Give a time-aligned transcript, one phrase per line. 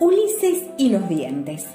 [0.00, 1.66] Ulises y los dientes.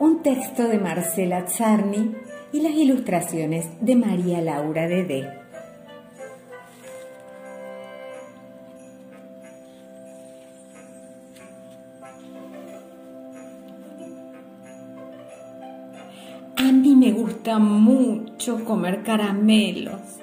[0.00, 2.16] Un texto de Marcela Czarny
[2.52, 5.38] y las ilustraciones de María Laura Dede.
[16.56, 20.19] A mí me gusta mucho comer caramelos.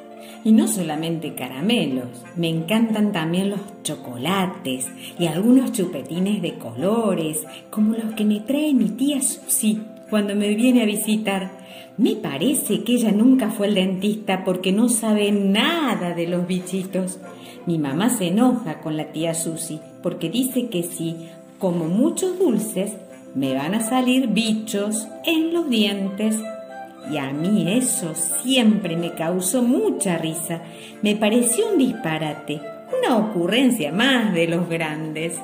[0.48, 2.07] Y no solamente caramelos,
[2.38, 4.88] me encantan también los chocolates
[5.20, 10.55] y algunos chupetines de colores, como los que me trae mi tía Susi cuando me
[10.55, 11.52] viene a visitar.
[11.97, 17.19] Me parece que ella nunca fue al dentista porque no sabe nada de los bichitos.
[17.66, 21.27] Mi mamá se enoja con la tía Susi porque dice que si
[21.60, 22.93] como muchos dulces
[23.36, 26.38] me van a salir bichos en los dientes.
[27.10, 30.61] Y a mí eso siempre me causó mucha risa.
[31.01, 32.61] Me pareció un disparate,
[32.97, 35.39] una ocurrencia más de los grandes.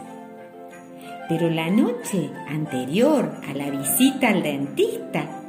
[1.29, 5.41] Pero la noche anterior a la visita al dentista,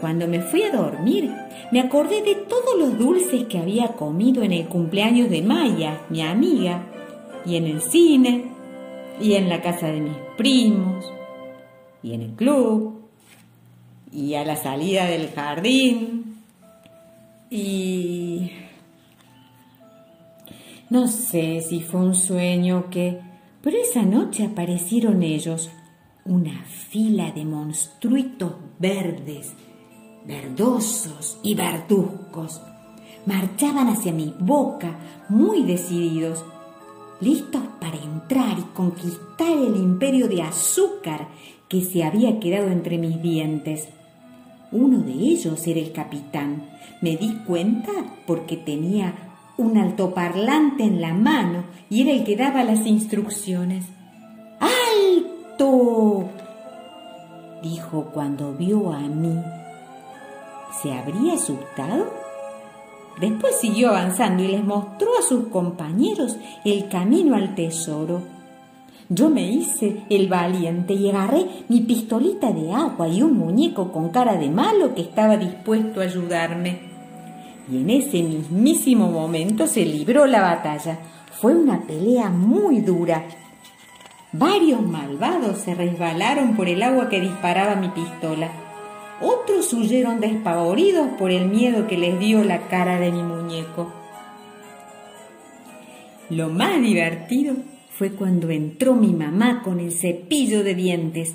[0.00, 1.32] cuando me fui a dormir,
[1.72, 6.22] me acordé de todos los dulces que había comido en el cumpleaños de Maya, mi
[6.22, 6.82] amiga,
[7.44, 8.44] y en el cine,
[9.20, 11.04] y en la casa de mis primos,
[12.02, 12.95] y en el club,
[14.16, 16.42] y a la salida del jardín,
[17.50, 18.50] y
[20.88, 23.20] no sé si fue un sueño que,
[23.60, 25.68] pero esa noche aparecieron ellos,
[26.24, 29.52] una fila de monstruitos verdes,
[30.24, 32.62] verdosos y verduzcos.
[33.26, 34.96] Marchaban hacia mi boca
[35.28, 36.42] muy decididos,
[37.20, 41.28] listos para entrar y conquistar el imperio de azúcar
[41.68, 43.90] que se había quedado entre mis dientes.
[44.78, 46.68] Uno de ellos era el capitán.
[47.00, 47.92] Me di cuenta
[48.26, 49.14] porque tenía
[49.56, 53.86] un altoparlante en la mano y era el que daba las instrucciones.
[54.60, 56.28] ¡Alto!
[57.62, 59.42] dijo cuando vio a mí.
[60.82, 62.12] ¿Se habría asustado?
[63.18, 66.36] Después siguió avanzando y les mostró a sus compañeros
[66.66, 68.20] el camino al tesoro.
[69.08, 74.08] Yo me hice el valiente y agarré mi pistolita de agua y un muñeco con
[74.08, 76.80] cara de malo que estaba dispuesto a ayudarme.
[77.70, 80.98] Y en ese mismísimo momento se libró la batalla.
[81.30, 83.24] Fue una pelea muy dura.
[84.32, 88.50] Varios malvados se resbalaron por el agua que disparaba mi pistola.
[89.20, 93.92] Otros huyeron despavoridos por el miedo que les dio la cara de mi muñeco.
[96.28, 97.54] Lo más divertido
[97.96, 101.34] fue cuando entró mi mamá con el cepillo de dientes.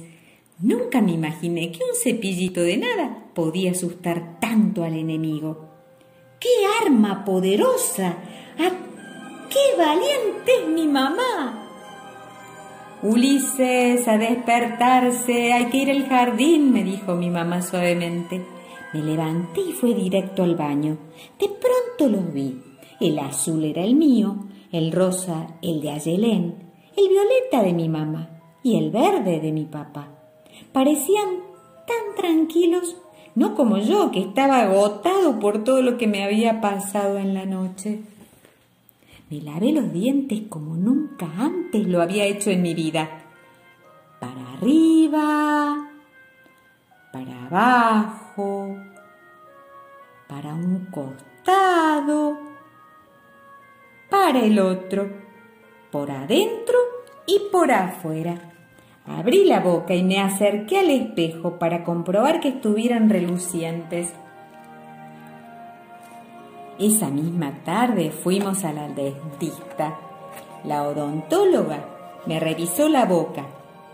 [0.59, 5.69] Nunca me imaginé que un cepillito de nada podía asustar tanto al enemigo.
[6.39, 6.49] ¡Qué
[6.85, 8.15] arma poderosa!
[8.59, 8.71] ¡Ah,
[9.49, 11.67] qué valiente es mi mamá!
[13.01, 18.45] Ulises, a despertarse, hay que ir al jardín, me dijo mi mamá suavemente.
[18.93, 20.97] Me levanté y fui directo al baño.
[21.39, 22.70] De pronto los vi.
[23.01, 24.35] El azul era el mío,
[24.71, 26.55] el rosa el de Ayelén,
[26.95, 28.29] el violeta de mi mamá
[28.61, 30.09] y el verde de mi papá.
[30.71, 31.39] Parecían
[31.87, 32.95] tan tranquilos,
[33.33, 37.47] no como yo, que estaba agotado por todo lo que me había pasado en la
[37.47, 38.01] noche.
[39.31, 43.09] Me lavé los dientes como nunca antes lo había hecho en mi vida.
[44.19, 45.89] Para arriba,
[47.11, 48.75] para abajo,
[50.27, 52.37] para un costado,
[54.35, 55.09] el otro,
[55.91, 56.77] por adentro
[57.25, 58.51] y por afuera.
[59.05, 64.13] Abrí la boca y me acerqué al espejo para comprobar que estuvieran relucientes.
[66.79, 69.99] Esa misma tarde fuimos a la dentista.
[70.63, 71.85] La odontóloga
[72.25, 73.45] me revisó la boca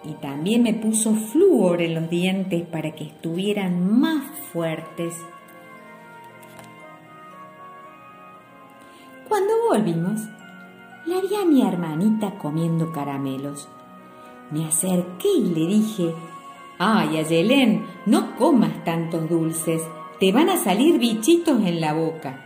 [0.03, 4.23] y también me puso flúor en los dientes para que estuvieran más
[4.53, 5.15] fuertes.
[9.77, 13.67] La vi a mi hermanita comiendo caramelos.
[14.51, 16.13] Me acerqué y le dije,
[16.79, 19.81] Ay, Ayelén, no comas tantos dulces,
[20.19, 22.43] te van a salir bichitos en la boca.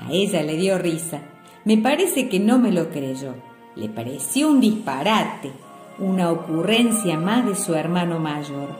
[0.00, 1.20] A ella le dio risa.
[1.64, 3.34] Me parece que no me lo creyó.
[3.76, 5.52] Le pareció un disparate,
[5.98, 8.70] una ocurrencia más de su hermano mayor.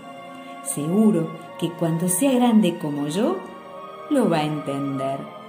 [0.64, 3.38] Seguro que cuando sea grande como yo,
[4.10, 5.41] lo va a entender.